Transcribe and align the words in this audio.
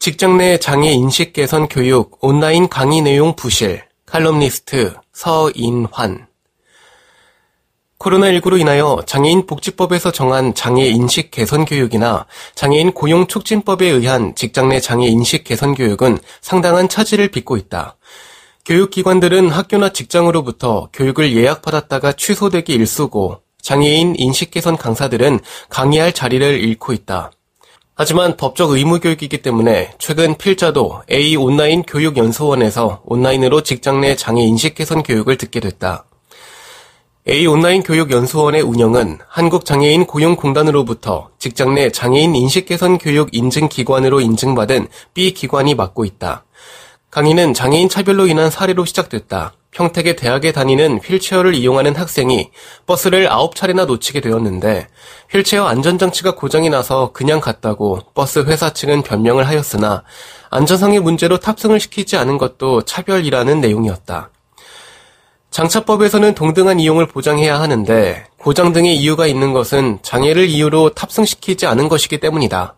직장 0.00 0.38
내 0.38 0.56
장애 0.56 0.92
인식 0.92 1.34
개선 1.34 1.68
교육 1.68 2.24
온라인 2.24 2.70
강의 2.70 3.02
내용 3.02 3.36
부실 3.36 3.82
칼럼니스트 4.06 4.94
서인환 5.12 6.26
코로나19로 7.98 8.58
인하여 8.58 9.02
장애인 9.04 9.44
복지법에서 9.44 10.10
정한 10.10 10.54
장애 10.54 10.86
인식 10.86 11.30
개선 11.30 11.66
교육이나 11.66 12.24
장애인 12.54 12.92
고용 12.92 13.26
촉진법에 13.26 13.84
의한 13.88 14.34
직장 14.34 14.70
내 14.70 14.80
장애 14.80 15.06
인식 15.06 15.44
개선 15.44 15.74
교육은 15.74 16.18
상당한 16.40 16.88
차질을 16.88 17.28
빚고 17.28 17.58
있다. 17.58 17.98
교육기관들은 18.64 19.50
학교나 19.50 19.90
직장으로부터 19.92 20.88
교육을 20.94 21.36
예약받았다가 21.36 22.14
취소되기 22.14 22.72
일쑤고 22.72 23.42
장애인 23.60 24.14
인식 24.16 24.50
개선 24.50 24.78
강사들은 24.78 25.40
강의할 25.68 26.14
자리를 26.14 26.58
잃고 26.58 26.94
있다. 26.94 27.32
하지만 28.02 28.38
법적 28.38 28.70
의무 28.70 28.98
교육이기 28.98 29.42
때문에 29.42 29.92
최근 29.98 30.34
필자도 30.38 31.02
A 31.10 31.36
온라인 31.36 31.82
교육 31.82 32.16
연수원에서 32.16 33.02
온라인으로 33.04 33.60
직장 33.60 34.00
내 34.00 34.16
장애 34.16 34.40
인식 34.40 34.74
개선 34.74 35.02
교육을 35.02 35.36
듣게 35.36 35.60
됐다. 35.60 36.06
A 37.28 37.46
온라인 37.46 37.82
교육 37.82 38.10
연수원의 38.10 38.62
운영은 38.62 39.18
한국 39.28 39.66
장애인 39.66 40.06
고용 40.06 40.36
공단으로부터 40.36 41.28
직장 41.38 41.74
내 41.74 41.90
장애인 41.90 42.34
인식 42.34 42.64
개선 42.64 42.96
교육 42.96 43.28
인증 43.32 43.68
기관으로 43.68 44.22
인증받은 44.22 44.88
B 45.12 45.34
기관이 45.34 45.74
맡고 45.74 46.06
있다. 46.06 46.46
강의는 47.10 47.54
장애인 47.54 47.88
차별로 47.88 48.28
인한 48.28 48.50
사례로 48.50 48.84
시작됐다. 48.84 49.54
평택의 49.72 50.14
대학에 50.14 50.52
다니는 50.52 50.98
휠체어를 50.98 51.54
이용하는 51.54 51.96
학생이 51.96 52.50
버스를 52.86 53.28
9차례나 53.28 53.86
놓치게 53.86 54.20
되었는데 54.20 54.86
휠체어 55.30 55.66
안전장치가 55.66 56.36
고장이 56.36 56.70
나서 56.70 57.10
그냥 57.12 57.40
갔다고 57.40 58.00
버스 58.14 58.40
회사 58.40 58.72
측은 58.72 59.02
변명을 59.02 59.46
하였으나 59.48 60.04
안전상의 60.50 61.00
문제로 61.00 61.38
탑승을 61.38 61.80
시키지 61.80 62.16
않은 62.16 62.38
것도 62.38 62.82
차별이라는 62.82 63.60
내용이었다. 63.60 64.30
장차법에서는 65.50 66.36
동등한 66.36 66.78
이용을 66.78 67.06
보장해야 67.06 67.60
하는데 67.60 68.24
고장 68.38 68.72
등의 68.72 68.96
이유가 68.96 69.26
있는 69.26 69.52
것은 69.52 69.98
장애를 70.02 70.48
이유로 70.48 70.90
탑승시키지 70.90 71.66
않은 71.66 71.88
것이기 71.88 72.18
때문이다. 72.18 72.76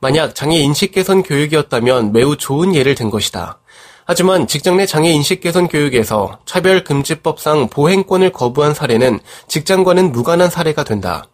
만약 0.00 0.34
장애 0.34 0.58
인식 0.58 0.92
개선 0.92 1.22
교육이었다면 1.22 2.12
매우 2.12 2.36
좋은 2.36 2.74
예를 2.74 2.94
든 2.94 3.08
것이다. 3.08 3.60
하지만 4.12 4.46
직장 4.46 4.76
내 4.76 4.84
장애 4.84 5.10
인식 5.10 5.40
개선 5.40 5.68
교육에서 5.68 6.38
차별 6.44 6.84
금지법상 6.84 7.68
보행권을 7.68 8.30
거부한 8.30 8.74
사례는 8.74 9.20
직장과는 9.48 10.12
무관한 10.12 10.50
사례가 10.50 10.84
된다. 10.84 11.24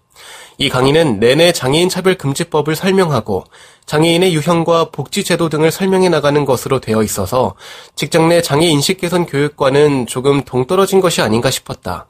이 0.58 0.68
강의는 0.68 1.18
내내 1.18 1.50
장애인 1.50 1.88
차별 1.88 2.14
금지법을 2.14 2.76
설명하고 2.76 3.42
장애인의 3.86 4.32
유형과 4.32 4.90
복지 4.92 5.24
제도 5.24 5.48
등을 5.48 5.72
설명해 5.72 6.08
나가는 6.08 6.44
것으로 6.44 6.78
되어 6.78 7.02
있어서 7.02 7.56
직장 7.96 8.28
내 8.28 8.42
장애 8.42 8.68
인식 8.68 9.00
개선 9.00 9.26
교육과는 9.26 10.06
조금 10.06 10.44
동떨어진 10.44 11.00
것이 11.00 11.20
아닌가 11.20 11.50
싶었다. 11.50 12.06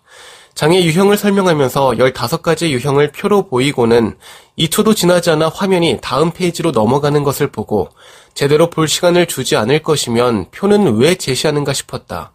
장애 0.55 0.83
유형을 0.83 1.17
설명하면서 1.17 1.93
15가지 1.93 2.71
유형을 2.71 3.13
표로 3.13 3.47
보이고는 3.47 4.19
2초도 4.59 4.95
지나지 4.95 5.31
않아 5.31 5.49
화면이 5.49 6.01
다음 6.03 6.31
페이지로 6.31 6.73
넘어가는 6.73 7.23
것을 7.23 7.47
보고 7.47 7.89
제대로 8.39 8.71
볼 8.71 8.87
시간을 8.87 9.27
주지 9.27 9.57
않을 9.57 9.83
것이면 9.83 10.53
표는 10.53 10.99
왜 10.99 11.17
제시하는가 11.17 11.73
싶었다. 11.73 12.31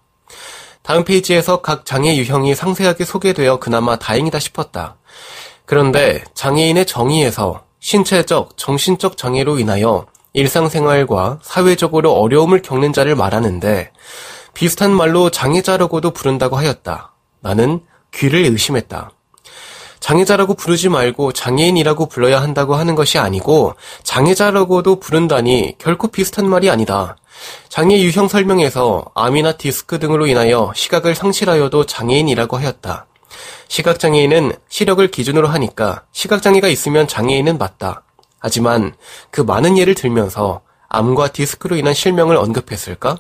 다음 0.82 1.06
페이지에서 1.06 1.62
각 1.62 1.86
장애 1.86 2.18
유형이 2.18 2.56
상세하게 2.56 3.06
소개되어 3.06 3.60
그나마 3.60 3.96
다행이다 3.96 4.38
싶었다. 4.38 4.98
그런데 5.64 6.22
장애인의 6.34 6.88
정의에서 6.88 7.64
신체적, 7.80 8.58
정신적 8.58 9.16
장애로 9.16 9.60
인하여 9.60 10.06
일상생활과 10.34 11.40
사회적으로 11.42 12.12
어려움을 12.16 12.62
겪는 12.62 12.92
자를 12.92 13.16
말하는데 13.16 13.90
비슷한 14.54 14.92
말로 14.92 15.30
장애자라고도 15.30 16.12
부른다고 16.12 16.58
하였다. 16.58 17.14
나는 17.40 17.80
귀를 18.14 18.44
의심했다. 18.44 19.12
장애자라고 20.04 20.56
부르지 20.56 20.90
말고 20.90 21.32
장애인이라고 21.32 22.08
불러야 22.08 22.42
한다고 22.42 22.76
하는 22.76 22.94
것이 22.94 23.20
아니고 23.20 23.76
장애자라고도 24.04 25.00
부른다니 25.00 25.76
결코 25.78 26.10
비슷한 26.10 26.50
말이 26.50 26.70
아니다. 26.70 27.16
장애 27.70 28.02
유형 28.02 28.28
설명에서 28.28 29.06
암이나 29.16 29.54
디스크 29.54 30.00
등으로 30.00 30.28
인하여 30.28 30.74
시각을 30.76 31.16
상실하여도 31.16 31.86
장애인이라고 31.86 32.58
하였다. 32.58 33.06
시각장애인은 33.70 34.52
시력을 34.68 35.08
기준으로 35.08 35.48
하니까 35.48 36.04
시각장애가 36.12 36.68
있으면 36.68 37.08
장애인은 37.08 37.58
맞다. 37.58 38.04
하지만 38.40 38.94
그 39.32 39.40
많은 39.40 39.78
예를 39.78 39.96
들면서 39.96 40.64
암과 40.90 41.30
디스크로 41.30 41.78
인한 41.78 41.94
실명을 41.94 42.36
언급했을까? 42.36 43.20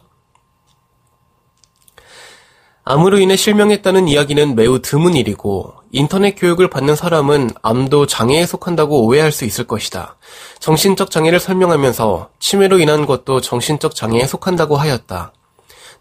암으로 2.83 3.19
인해 3.19 3.38
실명했다는 3.38 4.09
이야기는 4.09 4.55
매우 4.55 4.79
드문 4.79 5.15
일이고 5.15 5.82
인터넷 5.95 6.31
교육을 6.31 6.71
받는 6.71 6.95
사람은 6.95 7.51
암도 7.61 8.07
장애에 8.07 8.47
속한다고 8.47 9.05
오해할 9.05 9.31
수 9.31 9.45
있을 9.45 9.65
것이다. 9.65 10.17
정신적 10.59 11.11
장애를 11.11 11.39
설명하면서 11.39 12.29
치매로 12.39 12.79
인한 12.79 13.05
것도 13.05 13.41
정신적 13.41 13.93
장애에 13.93 14.25
속한다고 14.25 14.75
하였다. 14.75 15.33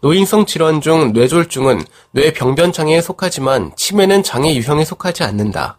노인성 0.01 0.47
질환 0.47 0.81
중 0.81 1.13
뇌졸중은 1.13 1.85
뇌병변 2.09 2.73
장애에 2.73 3.01
속하지만 3.01 3.71
치매는 3.75 4.23
장애 4.23 4.55
유형에 4.55 4.83
속하지 4.83 5.23
않는다. 5.23 5.77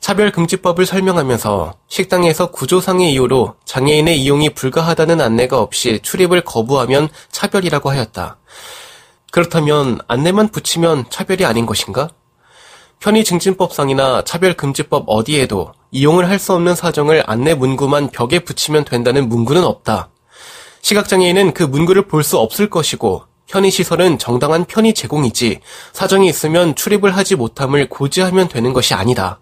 차별금지법을 0.00 0.84
설명하면서 0.84 1.76
식당에서 1.88 2.50
구조상의 2.50 3.10
이유로 3.14 3.54
장애인의 3.64 4.20
이용이 4.20 4.50
불가하다는 4.50 5.18
안내가 5.22 5.60
없이 5.60 6.00
출입을 6.02 6.42
거부하면 6.42 7.08
차별이라고 7.30 7.88
하였다. 7.88 8.36
그렇다면 9.32 9.98
안내만 10.08 10.48
붙이면 10.48 11.06
차별이 11.08 11.46
아닌 11.46 11.64
것인가? 11.64 12.10
편의증진법상이나 13.00 14.22
차별금지법 14.24 15.04
어디에도 15.06 15.72
이용을 15.90 16.28
할 16.28 16.38
수 16.38 16.52
없는 16.54 16.74
사정을 16.74 17.24
안내 17.26 17.54
문구만 17.54 18.10
벽에 18.10 18.38
붙이면 18.40 18.84
된다는 18.84 19.28
문구는 19.28 19.64
없다. 19.64 20.10
시각장애인은 20.82 21.52
그 21.52 21.62
문구를 21.64 22.08
볼 22.08 22.22
수 22.22 22.38
없을 22.38 22.70
것이고 22.70 23.24
편의시설은 23.48 24.18
정당한 24.18 24.64
편의 24.64 24.94
제공이지 24.94 25.60
사정이 25.92 26.28
있으면 26.28 26.74
출입을 26.76 27.16
하지 27.16 27.34
못함을 27.36 27.88
고지하면 27.88 28.48
되는 28.48 28.72
것이 28.72 28.94
아니다. 28.94 29.40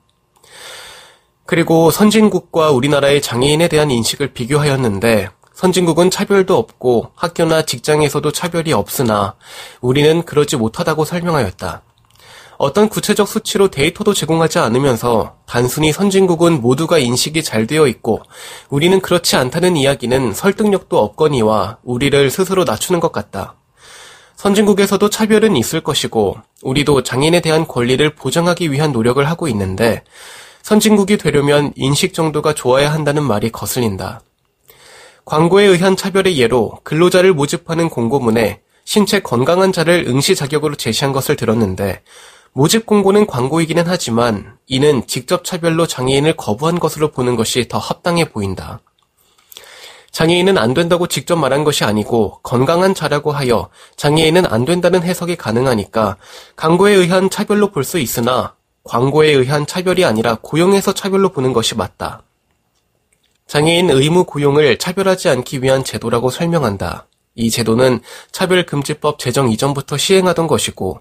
그리고 1.44 1.90
선진국과 1.90 2.70
우리나라의 2.70 3.20
장애인에 3.22 3.68
대한 3.68 3.90
인식을 3.90 4.32
비교하였는데 4.32 5.28
선진국은 5.54 6.10
차별도 6.10 6.56
없고 6.56 7.10
학교나 7.16 7.62
직장에서도 7.62 8.30
차별이 8.32 8.72
없으나 8.72 9.34
우리는 9.80 10.22
그러지 10.24 10.56
못하다고 10.56 11.04
설명하였다. 11.04 11.82
어떤 12.58 12.88
구체적 12.88 13.28
수치로 13.28 13.68
데이터도 13.68 14.12
제공하지 14.12 14.58
않으면서 14.58 15.36
단순히 15.46 15.92
선진국은 15.92 16.60
모두가 16.60 16.98
인식이 16.98 17.44
잘 17.44 17.68
되어 17.68 17.86
있고 17.86 18.20
우리는 18.68 19.00
그렇지 19.00 19.36
않다는 19.36 19.76
이야기는 19.76 20.34
설득력도 20.34 20.98
없거니와 20.98 21.78
우리를 21.84 22.30
스스로 22.30 22.64
낮추는 22.64 22.98
것 22.98 23.12
같다. 23.12 23.54
선진국에서도 24.34 25.08
차별은 25.08 25.56
있을 25.56 25.80
것이고 25.80 26.36
우리도 26.62 27.04
장애인에 27.04 27.40
대한 27.40 27.66
권리를 27.66 28.14
보장하기 28.16 28.72
위한 28.72 28.90
노력을 28.90 29.24
하고 29.24 29.46
있는데 29.48 30.02
선진국이 30.62 31.16
되려면 31.16 31.72
인식 31.76 32.12
정도가 32.12 32.54
좋아야 32.54 32.92
한다는 32.92 33.22
말이 33.22 33.50
거슬린다. 33.50 34.20
광고에 35.24 35.64
의한 35.64 35.96
차별의 35.96 36.38
예로 36.38 36.80
근로자를 36.82 37.34
모집하는 37.34 37.88
공고문에 37.88 38.62
신체 38.84 39.20
건강한 39.20 39.72
자를 39.72 40.06
응시 40.08 40.34
자격으로 40.34 40.74
제시한 40.74 41.12
것을 41.12 41.36
들었는데 41.36 42.02
모집 42.52 42.86
공고는 42.86 43.26
광고이기는 43.26 43.84
하지만 43.86 44.56
이는 44.66 45.06
직접 45.06 45.44
차별로 45.44 45.86
장애인을 45.86 46.36
거부한 46.36 46.78
것으로 46.78 47.10
보는 47.12 47.36
것이 47.36 47.68
더 47.68 47.78
합당해 47.78 48.30
보인다. 48.30 48.80
장애인은 50.10 50.58
안 50.58 50.74
된다고 50.74 51.06
직접 51.06 51.36
말한 51.36 51.64
것이 51.64 51.84
아니고 51.84 52.40
건강한 52.42 52.94
자라고 52.94 53.30
하여 53.30 53.68
장애인은 53.96 54.46
안 54.46 54.64
된다는 54.64 55.02
해석이 55.02 55.36
가능하니까 55.36 56.16
광고에 56.56 56.94
의한 56.94 57.30
차별로 57.30 57.70
볼 57.70 57.84
수 57.84 57.98
있으나 57.98 58.54
광고에 58.84 59.30
의한 59.30 59.66
차별이 59.66 60.04
아니라 60.04 60.38
고용에서 60.40 60.92
차별로 60.92 61.28
보는 61.28 61.52
것이 61.52 61.76
맞다. 61.76 62.22
장애인 63.46 63.90
의무 63.90 64.24
고용을 64.24 64.78
차별하지 64.78 65.28
않기 65.28 65.62
위한 65.62 65.84
제도라고 65.84 66.30
설명한다. 66.30 67.06
이 67.34 67.50
제도는 67.50 68.00
차별금지법 68.32 69.18
제정 69.18 69.50
이전부터 69.50 69.96
시행하던 69.96 70.48
것이고 70.48 71.00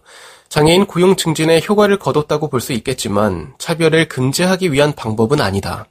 장애인 0.50 0.86
고용 0.86 1.16
증진에 1.16 1.62
효과를 1.68 2.00
거뒀다고 2.00 2.50
볼 2.50 2.62
수 2.62 2.74
있겠지만 2.74 3.54
차별을 3.60 4.08
금지하기 4.08 4.72
위한 4.74 4.94
방법은 4.94 5.40
아니다. 5.42 5.86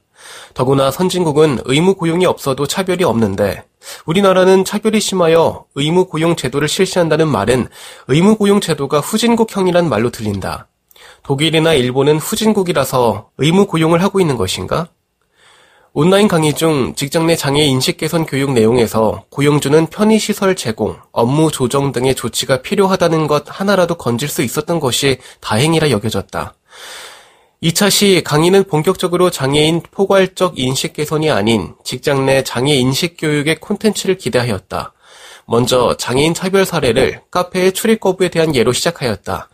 더구나 0.53 0.91
선진국은 0.91 1.59
의무 1.65 1.95
고용이 1.95 2.25
없어도 2.25 2.67
차별이 2.67 3.03
없는데 3.03 3.63
우리나라는 4.05 4.65
차별이 4.65 4.99
심하여 4.99 5.65
의무 5.75 6.07
고용 6.07 6.35
제도를 6.35 6.67
실시한다는 6.67 7.27
말은 7.29 7.67
의무 8.07 8.35
고용 8.35 8.59
제도가 8.59 8.99
후진국형이란 8.99 9.87
말로 9.87 10.09
들린다. 10.09 10.67
독일이나 11.23 11.73
일본은 11.73 12.17
후진국이라서 12.17 13.29
의무 13.37 13.67
고용을 13.67 14.03
하고 14.03 14.19
있는 14.19 14.35
것인가? 14.35 14.89
온라인 15.99 16.27
강의 16.27 16.53
중 16.53 16.93
직장 16.93 17.25
내 17.25 17.35
장애 17.35 17.65
인식 17.65 17.97
개선 17.97 18.27
교육 18.27 18.51
내용에서 18.51 19.23
고용주는 19.31 19.87
편의시설 19.87 20.55
제공, 20.55 20.95
업무 21.11 21.49
조정 21.49 21.91
등의 21.91 22.13
조치가 22.13 22.61
필요하다는 22.61 23.25
것 23.25 23.45
하나라도 23.47 23.95
건질 23.95 24.29
수 24.29 24.43
있었던 24.43 24.79
것이 24.79 25.17
다행이라 25.41 25.89
여겨졌다. 25.89 26.53
2차 27.63 27.89
시 27.89 28.21
강의는 28.23 28.65
본격적으로 28.65 29.31
장애인 29.31 29.81
포괄적 29.89 30.59
인식 30.59 30.93
개선이 30.93 31.31
아닌 31.31 31.73
직장 31.83 32.27
내 32.27 32.43
장애 32.43 32.75
인식 32.75 33.17
교육의 33.17 33.59
콘텐츠를 33.59 34.19
기대하였다. 34.19 34.93
먼저 35.47 35.97
장애인 35.97 36.35
차별 36.35 36.65
사례를 36.65 37.21
카페의 37.31 37.71
출입 37.71 38.01
거부에 38.01 38.29
대한 38.29 38.53
예로 38.53 38.71
시작하였다. 38.71 39.49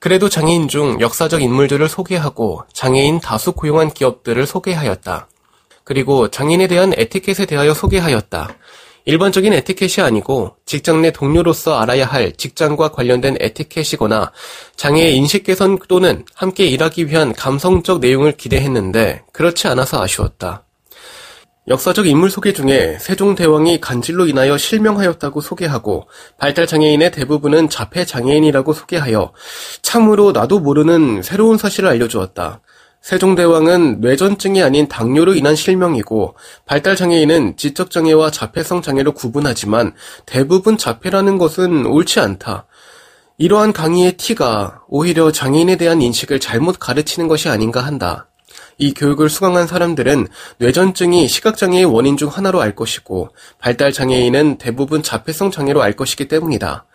그래도 0.00 0.28
장애인 0.28 0.66
중 0.66 1.00
역사적 1.00 1.40
인물들을 1.40 1.88
소개하고 1.88 2.64
장애인 2.72 3.20
다수 3.20 3.52
고용한 3.52 3.92
기업들을 3.92 4.44
소개하였다. 4.44 5.28
그리고 5.84 6.28
장인에 6.28 6.66
대한 6.66 6.92
에티켓에 6.96 7.46
대하여 7.46 7.74
소개하였다. 7.74 8.56
일반적인 9.06 9.52
에티켓이 9.52 10.04
아니고 10.04 10.56
직장 10.64 11.02
내 11.02 11.10
동료로서 11.10 11.78
알아야 11.78 12.06
할 12.06 12.32
직장과 12.32 12.92
관련된 12.92 13.36
에티켓이거나 13.38 14.32
장애의 14.76 15.14
인식 15.14 15.44
개선 15.44 15.78
또는 15.88 16.24
함께 16.34 16.66
일하기 16.66 17.08
위한 17.08 17.34
감성적 17.34 18.00
내용을 18.00 18.32
기대했는데 18.32 19.24
그렇지 19.32 19.68
않아서 19.68 20.02
아쉬웠다. 20.02 20.64
역사적 21.66 22.06
인물 22.06 22.30
소개 22.30 22.52
중에 22.52 22.98
세종대왕이 22.98 23.80
간질로 23.80 24.26
인하여 24.26 24.58
실명하였다고 24.58 25.40
소개하고 25.40 26.08
발달장애인의 26.38 27.10
대부분은 27.10 27.70
자폐장애인이라고 27.70 28.72
소개하여 28.74 29.32
참으로 29.80 30.32
나도 30.32 30.60
모르는 30.60 31.22
새로운 31.22 31.56
사실을 31.56 31.88
알려주었다. 31.88 32.60
세종대왕은 33.04 34.00
뇌전증이 34.00 34.62
아닌 34.62 34.88
당뇨로 34.88 35.34
인한 35.34 35.54
실명이고 35.54 36.36
발달장애인은 36.64 37.58
지적장애와 37.58 38.30
자폐성 38.30 38.80
장애로 38.80 39.12
구분하지만 39.12 39.92
대부분 40.24 40.78
자폐라는 40.78 41.36
것은 41.36 41.84
옳지 41.84 42.20
않다. 42.20 42.64
이러한 43.36 43.74
강의의 43.74 44.16
티가 44.16 44.84
오히려 44.88 45.30
장애인에 45.32 45.76
대한 45.76 46.00
인식을 46.00 46.40
잘못 46.40 46.78
가르치는 46.78 47.28
것이 47.28 47.50
아닌가 47.50 47.82
한다. 47.82 48.26
이 48.78 48.94
교육을 48.94 49.28
수강한 49.28 49.66
사람들은 49.66 50.26
뇌전증이 50.56 51.28
시각장애의 51.28 51.84
원인 51.84 52.16
중 52.16 52.30
하나로 52.30 52.62
알 52.62 52.74
것이고 52.74 53.28
발달장애인은 53.58 54.56
대부분 54.56 55.02
자폐성 55.02 55.50
장애로 55.50 55.82
알 55.82 55.92
것이기 55.92 56.26
때문이다. 56.26 56.86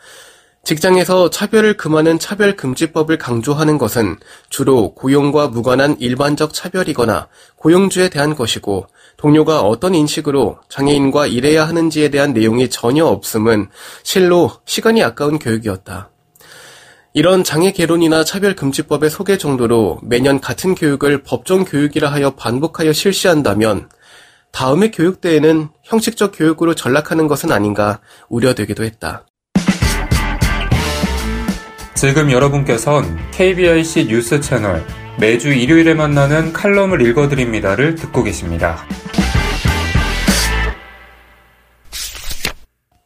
직장에서 0.64 1.30
차별을 1.30 1.78
금하는 1.78 2.20
차별금지법을 2.20 3.18
강조하는 3.18 3.78
것은 3.78 4.18
주로 4.50 4.94
고용과 4.94 5.48
무관한 5.48 5.96
일반적 6.00 6.54
차별이거나 6.54 7.28
고용주에 7.56 8.10
대한 8.10 8.36
것이고 8.36 8.88
동료가 9.18 9.62
어떤 9.62 9.96
인식으로 9.96 10.60
장애인과 10.70 11.28
일해야 11.28 11.68
하는지에 11.68 12.10
대한 12.10 12.34
내용이 12.34 12.70
전혀 12.70 13.06
없음은 13.06 13.70
실로 14.04 14.52
시간이 14.66 15.04
아까운 15.04 15.40
교육이었다. 15.40 16.12
이런 17.14 17.44
장애 17.44 17.72
개론이나 17.72 18.24
차별금지법의 18.24 19.10
소개 19.10 19.38
정도로 19.38 20.00
매년 20.04 20.40
같은 20.40 20.76
교육을 20.76 21.24
법정 21.24 21.66
교육이라 21.66 22.12
하여 22.12 22.36
반복하여 22.36 22.94
실시한다면 22.94 23.90
다음의 24.52 24.92
교육대에는 24.92 25.70
형식적 25.84 26.34
교육으로 26.36 26.76
전락하는 26.76 27.28
것은 27.28 27.52
아닌가 27.52 28.00
우려되기도 28.30 28.84
했다. 28.84 29.26
지금 32.00 32.32
여러분께선 32.32 33.30
KBIC 33.32 34.08
뉴스 34.08 34.40
채널 34.40 34.88
매주 35.20 35.50
일요일에 35.50 35.94
만나는 35.94 36.54
칼럼을 36.54 37.06
읽어드립니다를 37.06 37.96
듣고 37.96 38.24
계십니다. 38.24 38.88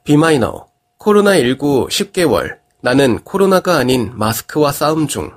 비마이너 0.04 0.68
코로나19 1.00 1.90
10개월. 1.90 2.60
나는 2.81 3.18
코로나가 3.24 3.78
아닌 3.78 4.12
마스크와 4.13 4.72
싸움 4.72 5.07
중. 5.07 5.31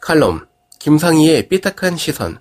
칼럼. 0.00 0.46
김상희의 0.78 1.50
삐딱한 1.50 1.98
시선. 1.98 2.38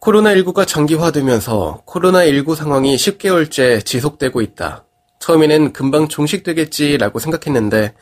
코로나19가 0.00 0.66
장기화되면서 0.66 1.82
코로나19 1.86 2.54
상황이 2.54 2.96
10개월째 2.96 3.84
지속되고 3.84 4.40
있다. 4.40 4.86
처음에는 5.20 5.74
금방 5.74 6.08
종식되겠지라고 6.08 7.18
생각했는데 7.18 7.92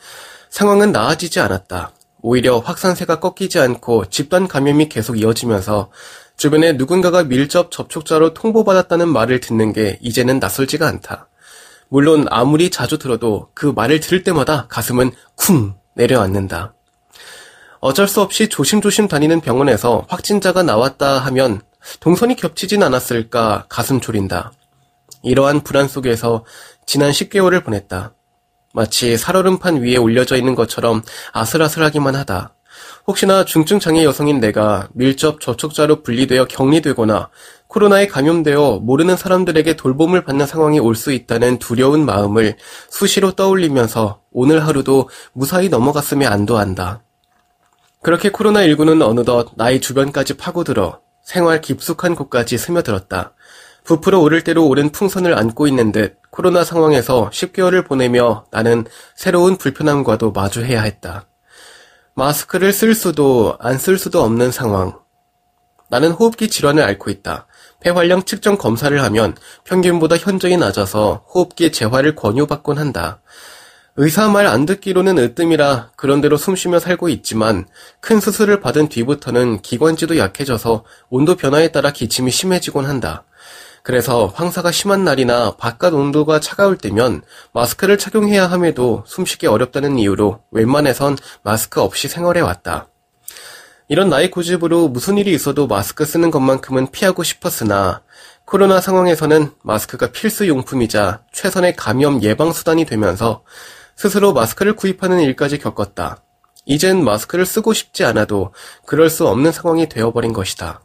상황은 0.53 0.91
나아지지 0.91 1.39
않았다. 1.39 1.93
오히려 2.21 2.59
확산세가 2.59 3.19
꺾이지 3.19 3.59
않고 3.59 4.05
집단 4.11 4.47
감염이 4.47 4.87
계속 4.87 5.19
이어지면서 5.19 5.89
주변에 6.37 6.73
누군가가 6.73 7.23
밀접 7.23 7.71
접촉자로 7.71 8.35
통보받았다는 8.35 9.07
말을 9.07 9.39
듣는 9.39 9.73
게 9.73 9.97
이제는 9.99 10.37
낯설지가 10.37 10.87
않다. 10.87 11.27
물론 11.89 12.27
아무리 12.29 12.69
자주 12.69 12.99
들어도 12.99 13.49
그 13.55 13.65
말을 13.65 13.99
들을 13.99 14.21
때마다 14.21 14.67
가슴은 14.67 15.11
쿵 15.35 15.73
내려앉는다. 15.95 16.75
어쩔 17.79 18.07
수 18.07 18.21
없이 18.21 18.47
조심조심 18.47 19.07
다니는 19.07 19.41
병원에서 19.41 20.05
확진자가 20.07 20.61
나왔다 20.61 21.17
하면 21.17 21.61
동선이 21.99 22.35
겹치진 22.35 22.83
않았을까 22.83 23.65
가슴 23.69 23.99
졸인다. 23.99 24.51
이러한 25.23 25.61
불안 25.61 25.87
속에서 25.87 26.45
지난 26.85 27.09
10개월을 27.09 27.63
보냈다. 27.63 28.13
마치 28.73 29.17
살얼음판 29.17 29.81
위에 29.83 29.97
올려져 29.97 30.35
있는 30.35 30.55
것처럼 30.55 31.03
아슬아슬하기만 31.31 32.15
하다. 32.15 32.55
혹시나 33.05 33.45
중증 33.45 33.79
장애 33.79 34.03
여성인 34.03 34.39
내가 34.39 34.89
밀접 34.93 35.39
접촉자로 35.39 36.01
분리되어 36.01 36.45
격리되거나 36.45 37.29
코로나에 37.67 38.07
감염되어 38.07 38.79
모르는 38.79 39.15
사람들에게 39.15 39.75
돌봄을 39.75 40.23
받는 40.23 40.47
상황이 40.47 40.79
올 40.79 40.95
수 40.95 41.11
있다는 41.11 41.59
두려운 41.59 42.05
마음을 42.05 42.55
수시로 42.89 43.33
떠올리면서 43.33 44.21
오늘 44.31 44.65
하루도 44.65 45.09
무사히 45.33 45.69
넘어갔으면 45.69 46.31
안도한다. 46.31 47.03
그렇게 48.01 48.29
코로나19는 48.31 49.01
어느덧 49.07 49.51
나의 49.55 49.81
주변까지 49.81 50.35
파고들어 50.37 50.99
생활 51.23 51.61
깊숙한 51.61 52.15
곳까지 52.15 52.57
스며들었다. 52.57 53.33
부풀어 53.83 54.19
오를 54.19 54.43
대로 54.43 54.67
오른 54.67 54.91
풍선을 54.91 55.37
안고 55.37 55.67
있는 55.67 55.91
듯 55.91 56.17
코로나 56.31 56.63
상황에서 56.63 57.29
10개월을 57.31 57.85
보내며 57.85 58.45
나는 58.51 58.85
새로운 59.15 59.57
불편함과도 59.57 60.31
마주해야 60.31 60.81
했다. 60.81 61.27
마스크를 62.15 62.71
쓸 62.71 62.95
수도 62.95 63.57
안 63.59 63.77
쓸 63.77 63.97
수도 63.97 64.21
없는 64.23 64.51
상황. 64.51 64.99
나는 65.89 66.11
호흡기 66.11 66.47
질환을 66.47 66.81
앓고 66.83 67.11
있다. 67.11 67.47
폐활량 67.81 68.23
측정 68.23 68.57
검사를 68.57 69.01
하면 69.03 69.35
평균보다 69.65 70.15
현저히 70.17 70.55
낮아서 70.57 71.25
호흡기 71.33 71.71
재활을 71.71 72.15
권유받곤 72.15 72.77
한다. 72.77 73.21
의사 73.95 74.27
말 74.27 74.47
안 74.47 74.65
듣기로는 74.65 75.19
으뜸이라 75.19 75.91
그런대로 75.95 76.35
숨쉬며 76.37 76.79
살고 76.79 77.09
있지만 77.09 77.67
큰 77.99 78.19
수술을 78.19 78.59
받은 78.59 78.87
뒤부터는 78.89 79.61
기관지도 79.61 80.17
약해져서 80.17 80.83
온도 81.09 81.35
변화에 81.35 81.71
따라 81.71 81.91
기침이 81.91 82.31
심해지곤 82.31 82.85
한다. 82.85 83.23
그래서 83.83 84.27
황사가 84.27 84.71
심한 84.71 85.03
날이나 85.03 85.57
바깥 85.57 85.93
온도가 85.93 86.39
차가울 86.39 86.77
때면 86.77 87.21
마스크를 87.51 87.97
착용해야 87.97 88.47
함에도 88.47 89.03
숨쉬기 89.05 89.45
어렵다는 89.45 89.99
이유로 89.99 90.39
웬만해선 90.51 91.17
마스크 91.43 91.81
없이 91.81 92.07
생활해 92.07 92.39
왔다. 92.39 92.87
이런 93.89 94.07
나의 94.07 94.31
고집으로 94.31 94.87
무슨 94.87 95.17
일이 95.17 95.33
있어도 95.33 95.67
마스크 95.67 96.05
쓰는 96.05 96.31
것만큼은 96.31 96.91
피하고 96.91 97.23
싶었으나 97.23 98.01
코로나 98.45 98.79
상황에서는 98.79 99.51
마스크가 99.63 100.11
필수 100.13 100.47
용품이자 100.47 101.25
최선의 101.33 101.75
감염 101.75 102.23
예방 102.23 102.53
수단이 102.53 102.85
되면서 102.85 103.43
스스로 103.97 104.31
마스크를 104.31 104.77
구입하는 104.77 105.19
일까지 105.19 105.57
겪었다. 105.57 106.23
이젠 106.65 107.03
마스크를 107.03 107.45
쓰고 107.45 107.73
싶지 107.73 108.05
않아도 108.05 108.53
그럴 108.85 109.09
수 109.09 109.27
없는 109.27 109.51
상황이 109.51 109.89
되어버린 109.89 110.31
것이다. 110.31 110.82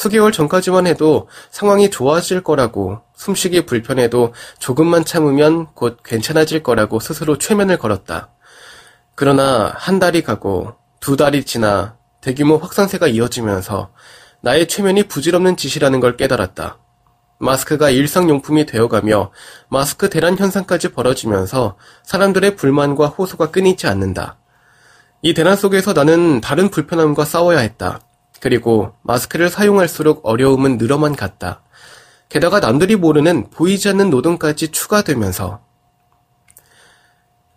수개월 0.00 0.32
전까지만 0.32 0.86
해도 0.86 1.28
상황이 1.50 1.90
좋아질 1.90 2.42
거라고 2.42 3.02
숨쉬기 3.16 3.66
불편해도 3.66 4.32
조금만 4.58 5.04
참으면 5.04 5.66
곧 5.74 5.98
괜찮아질 6.02 6.62
거라고 6.62 7.00
스스로 7.00 7.36
최면을 7.36 7.76
걸었다. 7.76 8.30
그러나 9.14 9.70
한 9.76 9.98
달이 9.98 10.22
가고 10.22 10.72
두 11.00 11.18
달이 11.18 11.44
지나 11.44 11.98
대규모 12.22 12.56
확산세가 12.56 13.08
이어지면서 13.08 13.90
나의 14.40 14.68
최면이 14.68 15.02
부질없는 15.02 15.58
짓이라는 15.58 16.00
걸 16.00 16.16
깨달았다. 16.16 16.78
마스크가 17.38 17.90
일상용품이 17.90 18.64
되어가며 18.64 19.32
마스크 19.68 20.08
대란 20.08 20.38
현상까지 20.38 20.92
벌어지면서 20.92 21.76
사람들의 22.04 22.56
불만과 22.56 23.08
호소가 23.08 23.50
끊이지 23.50 23.86
않는다. 23.86 24.38
이 25.20 25.34
대란 25.34 25.56
속에서 25.56 25.92
나는 25.92 26.40
다른 26.40 26.70
불편함과 26.70 27.26
싸워야 27.26 27.58
했다. 27.58 28.00
그리고 28.40 28.94
마스크를 29.02 29.50
사용할수록 29.50 30.22
어려움은 30.24 30.78
늘어만 30.78 31.14
갔다. 31.14 31.62
게다가 32.28 32.60
남들이 32.60 32.96
모르는 32.96 33.50
보이지 33.50 33.88
않는 33.90 34.10
노동까지 34.10 34.68
추가되면서 34.68 35.60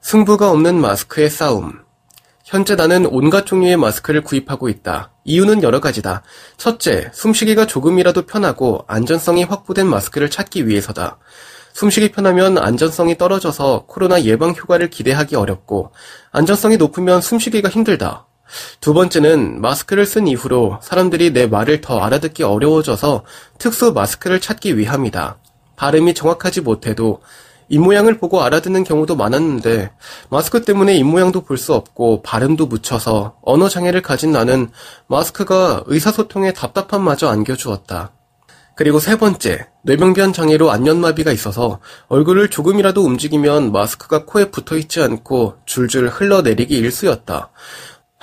승부가 0.02 0.52
없는 0.52 0.80
마스크의 0.82 1.30
싸움. 1.30 1.84
현재 2.44 2.76
나는 2.76 3.06
온갖 3.06 3.46
종류의 3.46 3.78
마스크를 3.78 4.22
구입하고 4.22 4.68
있다. 4.68 5.12
이유는 5.24 5.64
여러 5.64 5.80
가지다. 5.80 6.24
첫째, 6.58 7.10
숨쉬기가 7.14 7.66
조금이라도 7.66 8.26
편하고 8.26 8.84
안전성이 8.88 9.44
확보된 9.44 9.88
마스크를 9.88 10.30
찾기 10.30 10.68
위해서다. 10.68 11.20
숨쉬기 11.72 12.12
편하면 12.12 12.58
안전성이 12.58 13.18
떨어져서 13.18 13.86
코로나 13.88 14.22
예방 14.24 14.50
효과를 14.50 14.90
기대하기 14.90 15.36
어렵고 15.36 15.94
안전성이 16.32 16.78
높으면 16.78 17.22
숨쉬기가 17.22 17.70
힘들다. 17.70 18.28
두 18.80 18.94
번째는 18.94 19.62
마스크를 19.62 20.06
쓴 20.06 20.28
이후로 20.28 20.80
사람들이 20.82 21.32
내 21.32 21.48
말을 21.48 21.82
더 21.82 22.00
알아듣기 22.00 22.44
어려워져서 22.44 23.24
특수 23.58 23.94
마스크를 23.94 24.40
찾기 24.40 24.78
위함이다. 24.78 25.38
발음이 25.76 26.14
정확하지 26.14 26.62
못해도 26.62 27.22
입모양을 27.70 28.20
보고 28.20 28.42
알아듣는 28.44 28.84
경우도 28.84 29.16
많았는데 29.16 29.92
마스크 30.30 30.64
때문에 30.64 30.96
입모양도 30.96 31.42
볼 31.42 31.58
수 31.58 31.74
없고 31.74 32.22
발음도 32.22 32.66
묻혀서 32.68 33.38
언어 33.42 33.70
장애를 33.70 34.02
가진 34.02 34.32
나는 34.32 34.70
마스크가 35.08 35.84
의사소통에 35.88 36.52
답답함마저 36.54 37.28
안겨주었다. 37.30 38.12
그리고 38.76 39.00
세 39.00 39.18
번째, 39.18 39.68
뇌병변 39.84 40.34
장애로 40.34 40.72
안면마비가 40.72 41.32
있어서 41.32 41.80
얼굴을 42.08 42.50
조금이라도 42.50 43.04
움직이면 43.04 43.72
마스크가 43.72 44.26
코에 44.26 44.50
붙어 44.50 44.78
있지 44.78 45.00
않고 45.02 45.58
줄줄 45.66 46.10
흘러내리기 46.10 46.76
일쑤였다. 46.76 47.52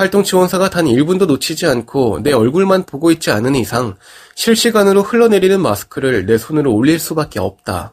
활동 0.01 0.25
지원사가 0.25 0.71
단 0.71 0.87
1분도 0.87 1.27
놓치지 1.27 1.67
않고 1.67 2.23
내 2.23 2.33
얼굴만 2.33 2.85
보고 2.85 3.11
있지 3.11 3.31
않은 3.31 3.55
이상 3.55 3.97
실시간으로 4.35 5.03
흘러내리는 5.03 5.61
마스크를 5.61 6.25
내 6.25 6.39
손으로 6.39 6.73
올릴 6.75 6.99
수밖에 6.99 7.39
없다. 7.39 7.93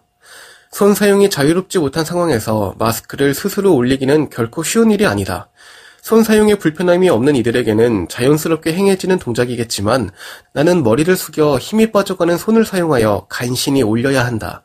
손 0.71 0.93
사용이 0.93 1.29
자유롭지 1.29 1.79
못한 1.79 2.05
상황에서 2.05 2.75
마스크를 2.79 3.33
스스로 3.33 3.75
올리기는 3.75 4.29
결코 4.29 4.63
쉬운 4.63 4.89
일이 4.89 5.05
아니다. 5.05 5.49
손 6.01 6.23
사용에 6.23 6.55
불편함이 6.55 7.09
없는 7.09 7.35
이들에게는 7.35 8.07
자연스럽게 8.07 8.71
행해지는 8.71 9.19
동작이겠지만 9.19 10.09
나는 10.53 10.83
머리를 10.83 11.13
숙여 11.17 11.57
힘이 11.57 11.91
빠져가는 11.91 12.37
손을 12.37 12.63
사용하여 12.63 13.25
간신히 13.27 13.83
올려야 13.83 14.25
한다. 14.25 14.63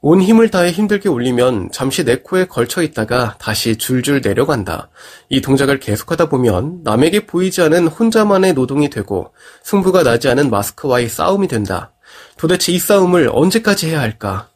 온 0.00 0.20
힘을 0.22 0.48
다해 0.48 0.70
힘들게 0.70 1.08
올리면 1.08 1.70
잠시 1.72 2.04
내 2.04 2.16
코에 2.16 2.44
걸쳐 2.46 2.82
있다가 2.82 3.36
다시 3.38 3.76
줄줄 3.76 4.20
내려간다. 4.20 4.90
이 5.28 5.40
동작을 5.40 5.80
계속하다 5.80 6.28
보면 6.28 6.82
남에게 6.84 7.26
보이지 7.26 7.62
않은 7.62 7.88
혼자만의 7.88 8.52
노동이 8.52 8.90
되고 8.90 9.34
승부가 9.64 10.04
나지 10.04 10.28
않은 10.28 10.50
마스크와의 10.50 11.08
싸움이 11.08 11.48
된다. 11.48 11.92
도대체 12.36 12.70
이 12.70 12.78
싸움을 12.78 13.28
언제까지 13.32 13.88
해야 13.88 14.00
할까? 14.00 14.48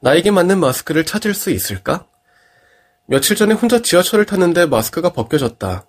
나에게 0.00 0.32
맞는 0.32 0.58
마스크를 0.58 1.06
찾을 1.06 1.32
수 1.32 1.50
있을까? 1.50 2.06
며칠 3.06 3.36
전에 3.36 3.54
혼자 3.54 3.80
지하철을 3.80 4.26
탔는데 4.26 4.66
마스크가 4.66 5.12
벗겨졌다. 5.12 5.86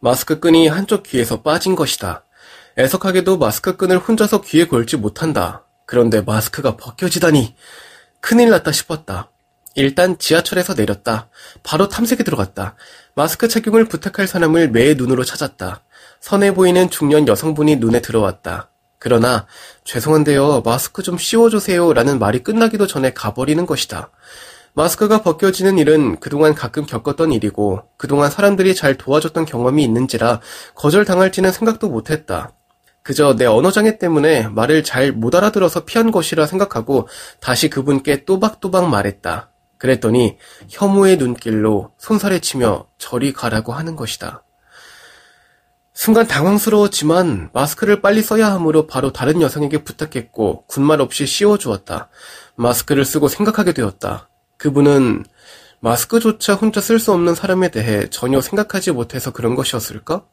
마스크 0.00 0.38
끈이 0.38 0.68
한쪽 0.68 1.02
귀에서 1.02 1.42
빠진 1.42 1.74
것이다. 1.74 2.24
애석하게도 2.78 3.38
마스크 3.38 3.76
끈을 3.76 3.98
혼자서 3.98 4.42
귀에 4.42 4.66
걸지 4.66 4.96
못한다. 4.96 5.63
그런데 5.86 6.20
마스크가 6.20 6.76
벗겨지다니 6.76 7.54
큰일 8.20 8.50
났다 8.50 8.72
싶었다. 8.72 9.30
일단 9.74 10.18
지하철에서 10.18 10.74
내렸다. 10.74 11.28
바로 11.62 11.88
탐색에 11.88 12.18
들어갔다. 12.18 12.76
마스크 13.14 13.48
착용을 13.48 13.86
부탁할 13.86 14.26
사람을 14.26 14.70
매의 14.70 14.94
눈으로 14.94 15.24
찾았다. 15.24 15.82
선해 16.20 16.54
보이는 16.54 16.88
중년 16.90 17.26
여성분이 17.28 17.76
눈에 17.76 18.00
들어왔다. 18.00 18.70
그러나 18.98 19.46
죄송한데요. 19.84 20.62
마스크 20.64 21.02
좀 21.02 21.18
씌워주세요. 21.18 21.92
라는 21.92 22.18
말이 22.18 22.42
끝나기도 22.42 22.86
전에 22.86 23.12
가버리는 23.12 23.66
것이다. 23.66 24.10
마스크가 24.72 25.22
벗겨지는 25.22 25.78
일은 25.78 26.18
그동안 26.18 26.54
가끔 26.54 26.86
겪었던 26.86 27.30
일이고 27.32 27.82
그동안 27.96 28.30
사람들이 28.30 28.74
잘 28.74 28.96
도와줬던 28.96 29.44
경험이 29.44 29.84
있는지라 29.84 30.40
거절당할지는 30.74 31.52
생각도 31.52 31.88
못했다. 31.90 32.52
그저 33.04 33.36
내 33.36 33.44
언어장애 33.44 33.98
때문에 33.98 34.48
말을 34.48 34.82
잘 34.82 35.12
못 35.12 35.34
알아들어서 35.34 35.84
피한 35.84 36.10
것이라 36.10 36.46
생각하고 36.46 37.06
다시 37.38 37.68
그분께 37.68 38.24
또박또박 38.24 38.88
말했다. 38.88 39.50
그랬더니 39.78 40.38
혐오의 40.70 41.18
눈길로 41.18 41.92
손살에 41.98 42.40
치며 42.40 42.86
저리 42.98 43.34
가라고 43.34 43.74
하는 43.74 43.94
것이다. 43.94 44.42
순간 45.92 46.26
당황스러웠지만 46.26 47.50
마스크를 47.52 48.00
빨리 48.00 48.22
써야 48.22 48.50
하므로 48.52 48.86
바로 48.86 49.12
다른 49.12 49.42
여성에게 49.42 49.84
부탁했고 49.84 50.64
군말 50.66 51.02
없이 51.02 51.26
씌워주었다. 51.26 52.08
마스크를 52.56 53.04
쓰고 53.04 53.28
생각하게 53.28 53.74
되었다. 53.74 54.30
그분은 54.56 55.24
마스크조차 55.80 56.54
혼자 56.54 56.80
쓸 56.80 56.98
수 56.98 57.12
없는 57.12 57.34
사람에 57.34 57.68
대해 57.70 58.08
전혀 58.08 58.40
생각하지 58.40 58.92
못해서 58.92 59.30
그런 59.30 59.54
것이었을까? 59.54 60.24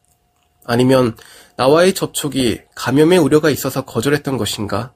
아니면 0.64 1.16
나와의 1.56 1.94
접촉이 1.94 2.60
감염의 2.74 3.18
우려가 3.18 3.50
있어서 3.50 3.84
거절했던 3.84 4.36
것인가? 4.36 4.92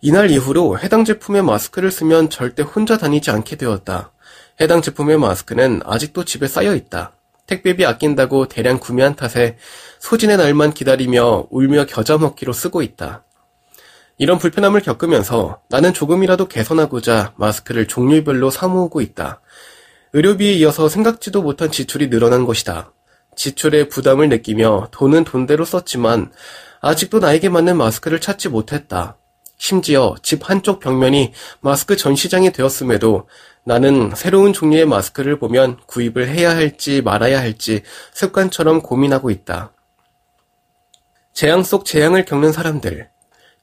이날 0.00 0.30
이후로 0.30 0.78
해당 0.78 1.04
제품의 1.04 1.42
마스크를 1.42 1.90
쓰면 1.90 2.30
절대 2.30 2.62
혼자 2.62 2.96
다니지 2.96 3.30
않게 3.30 3.56
되었다. 3.56 4.12
해당 4.60 4.82
제품의 4.82 5.18
마스크는 5.18 5.82
아직도 5.84 6.24
집에 6.24 6.46
쌓여 6.46 6.74
있다. 6.74 7.12
택배비 7.46 7.84
아낀다고 7.84 8.46
대량 8.46 8.78
구매한 8.78 9.16
탓에 9.16 9.58
소진의 9.98 10.36
날만 10.36 10.72
기다리며 10.72 11.48
울며 11.50 11.86
겨자 11.86 12.16
먹기로 12.16 12.52
쓰고 12.52 12.80
있다. 12.82 13.24
이런 14.18 14.38
불편함을 14.38 14.82
겪으면서 14.82 15.60
나는 15.68 15.92
조금이라도 15.92 16.46
개선하고자 16.46 17.34
마스크를 17.36 17.86
종류별로 17.86 18.50
사모으고 18.50 19.00
있다. 19.00 19.40
의료비에 20.12 20.52
이어서 20.54 20.88
생각지도 20.88 21.42
못한 21.42 21.70
지출이 21.70 22.10
늘어난 22.10 22.44
것이다. 22.44 22.92
지출에 23.36 23.88
부담을 23.88 24.28
느끼며 24.28 24.88
돈은 24.90 25.24
돈대로 25.24 25.64
썼지만 25.64 26.32
아직도 26.80 27.18
나에게 27.18 27.48
맞는 27.48 27.76
마스크를 27.76 28.20
찾지 28.20 28.48
못했다. 28.48 29.16
심지어 29.58 30.14
집 30.22 30.48
한쪽 30.48 30.80
벽면이 30.80 31.32
마스크 31.60 31.96
전시장이 31.96 32.50
되었음에도 32.52 33.28
나는 33.64 34.12
새로운 34.16 34.54
종류의 34.54 34.86
마스크를 34.86 35.38
보면 35.38 35.78
구입을 35.86 36.28
해야 36.28 36.56
할지 36.56 37.02
말아야 37.02 37.38
할지 37.38 37.82
습관처럼 38.14 38.80
고민하고 38.80 39.30
있다. 39.30 39.72
재앙 41.34 41.62
속 41.62 41.84
재앙을 41.84 42.24
겪는 42.24 42.52
사람들. 42.52 43.10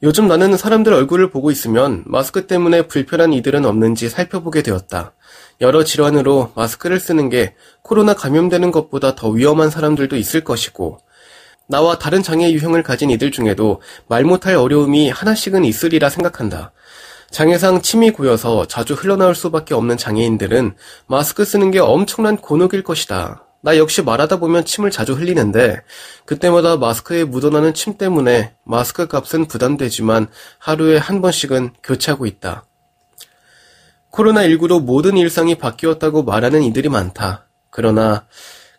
요즘 0.04 0.28
나는 0.28 0.56
사람들 0.56 0.94
얼굴을 0.94 1.32
보고 1.32 1.50
있으면 1.50 2.04
마스크 2.06 2.46
때문에 2.46 2.84
불편한 2.84 3.34
이들은 3.34 3.66
없는지 3.66 4.10
살펴보게 4.10 4.62
되었다. 4.62 5.14
여러 5.60 5.84
질환으로 5.84 6.52
마스크를 6.56 7.00
쓰는 7.00 7.30
게 7.30 7.56
코로나 7.82 8.14
감염되는 8.14 8.72
것보다 8.72 9.16
더 9.16 9.30
위험한 9.30 9.70
사람들도 9.70 10.16
있을 10.16 10.44
것이고, 10.44 11.00
나와 11.68 11.98
다른 11.98 12.24
장애 12.24 12.52
유형을 12.52 12.84
가진 12.84 13.10
이들 13.10 13.32
중에도 13.32 13.82
말 14.08 14.24
못할 14.24 14.56
어려움이 14.56 15.10
하나씩은 15.10 15.66
있으리라 15.66 16.10
생각한다. 16.10 16.72
장애상 17.30 17.82
침이 17.82 18.12
고여서 18.12 18.68
자주 18.68 18.94
흘러나올 18.94 19.36
수밖에 19.36 19.74
없는 19.74 19.98
장애인들은 19.98 20.76
마스크 21.08 21.44
쓰는 21.44 21.72
게 21.72 21.80
엄청난 21.80 22.38
곤혹일 22.38 22.84
것이다. 22.84 23.44
나 23.62 23.78
역시 23.78 24.02
말하다 24.02 24.38
보면 24.38 24.64
침을 24.64 24.92
자주 24.92 25.14
흘리는데 25.14 25.82
그때마다 26.26 26.78
마스크에 26.78 27.26
묻어나는 27.26 27.74
침 27.74 27.98
때문에 27.98 28.54
마스크 28.64 29.08
값은 29.08 29.48
부담되지만 29.48 30.28
하루에 30.60 30.98
한 30.98 31.22
번씩은 31.22 31.72
교체하고 31.84 32.28
있다. 32.28 32.66
코로나19로 34.12 34.82
모든 34.82 35.18
일상이 35.18 35.56
바뀌었다고 35.56 36.24
말하는 36.24 36.64
이들이 36.64 36.90
많다. 36.90 37.48
그러나 37.70 38.26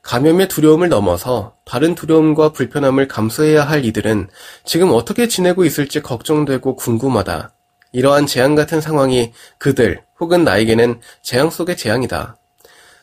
감염의 0.03 0.49
두려움을 0.49 0.89
넘어서 0.89 1.55
다른 1.65 1.95
두려움과 1.95 2.53
불편함을 2.53 3.09
감수해야 3.09 3.63
할 3.63 3.85
이들은 3.85 4.29
지금 4.65 4.91
어떻게 4.93 5.29
지내고 5.29 5.65
있을지 5.65 6.01
걱정되고 6.01 6.77
궁금하다. 6.77 7.53
이러한 7.93 8.27
재앙 8.27 8.55
같은 8.55 8.81
상황이 8.81 9.33
그들 9.59 10.03
혹은 10.21 10.45
나에게는 10.45 11.01
재앙 11.23 11.51
속의 11.51 11.77
재앙이다. 11.77 12.37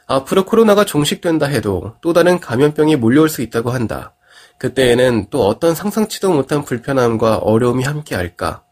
앞으로 0.07 0.45
코로나가 0.45 0.85
종식된다 0.85 1.47
해도 1.47 1.95
또 2.01 2.13
다른 2.13 2.39
감염병이 2.39 2.95
몰려올 2.97 3.29
수 3.29 3.41
있다고 3.41 3.71
한다. 3.71 4.13
그때에는 4.57 5.27
또 5.29 5.45
어떤 5.47 5.75
상상치도 5.75 6.31
못한 6.31 6.63
불편함과 6.63 7.37
어려움이 7.37 7.83
함께할까? 7.83 8.64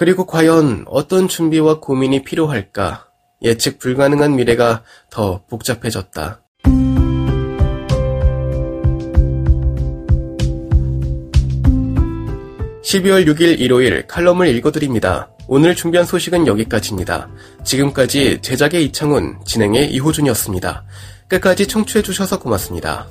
그리고 0.00 0.24
과연 0.24 0.86
어떤 0.86 1.28
준비와 1.28 1.80
고민이 1.80 2.24
필요할까? 2.24 3.06
예측 3.42 3.78
불가능한 3.78 4.34
미래가 4.34 4.82
더 5.10 5.44
복잡해졌다. 5.44 6.40
12월 12.82 13.26
6일 13.26 13.60
일요일 13.60 14.06
칼럼을 14.06 14.48
읽어드립니다. 14.56 15.28
오늘 15.46 15.74
준비한 15.74 16.06
소식은 16.06 16.46
여기까지입니다. 16.46 17.28
지금까지 17.62 18.40
제작의 18.40 18.86
이창훈, 18.86 19.40
진행의 19.44 19.92
이호준이었습니다. 19.92 20.82
끝까지 21.28 21.66
청취해주셔서 21.66 22.38
고맙습니다. 22.38 23.06